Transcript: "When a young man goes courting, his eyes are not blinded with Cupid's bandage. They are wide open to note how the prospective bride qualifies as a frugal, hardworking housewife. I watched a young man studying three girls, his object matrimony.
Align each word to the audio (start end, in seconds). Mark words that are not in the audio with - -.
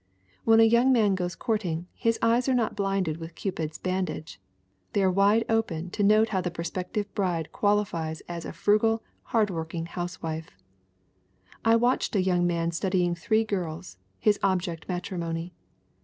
"When 0.45 0.59
a 0.59 0.63
young 0.63 0.91
man 0.91 1.13
goes 1.13 1.35
courting, 1.35 1.85
his 1.93 2.17
eyes 2.23 2.49
are 2.49 2.55
not 2.55 2.75
blinded 2.75 3.17
with 3.17 3.35
Cupid's 3.35 3.77
bandage. 3.77 4.41
They 4.93 5.03
are 5.03 5.11
wide 5.11 5.45
open 5.47 5.91
to 5.91 6.01
note 6.01 6.29
how 6.29 6.41
the 6.41 6.49
prospective 6.49 7.13
bride 7.13 7.51
qualifies 7.51 8.21
as 8.21 8.43
a 8.43 8.51
frugal, 8.51 9.03
hardworking 9.25 9.85
housewife. 9.85 10.47
I 11.63 11.75
watched 11.75 12.15
a 12.15 12.23
young 12.23 12.47
man 12.47 12.71
studying 12.71 13.13
three 13.13 13.43
girls, 13.43 13.97
his 14.17 14.39
object 14.41 14.89
matrimony. 14.89 15.53